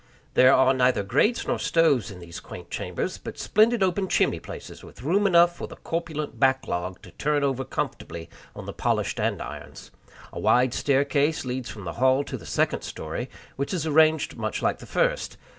There 0.33 0.51
are 0.51 0.73
neither 0.73 1.03
grates 1.03 1.45
nor 1.45 1.59
stoves 1.59 2.09
in 2.09 2.17
these 2.19 2.39
quaint 2.39 2.71
chambers, 2.71 3.19
but 3.19 3.37
splendid 3.37 3.83
open 3.83 4.07
chimney 4.07 4.39
places, 4.39 4.83
with 4.83 5.03
room 5.03 5.27
enough 5.27 5.55
for 5.55 5.67
the 5.67 5.75
corpulent 5.75 6.39
back 6.39 6.67
log 6.67 6.99
to 7.03 7.11
turn 7.11 7.43
over 7.43 7.63
comfortably 7.63 8.27
on 8.55 8.65
the 8.65 8.73
polished 8.73 9.19
andirons. 9.19 9.91
A 10.33 10.39
wide 10.39 10.73
staircase 10.73 11.45
leads 11.45 11.69
from 11.69 11.83
the 11.83 11.93
hall 12.01 12.23
to 12.23 12.35
the 12.35 12.47
second 12.47 12.81
story, 12.81 13.29
which 13.57 13.75
is 13.75 13.85
arranged 13.85 14.35
much 14.35 14.63
like 14.63 14.79
the 14.79 14.87
first. 14.87 15.37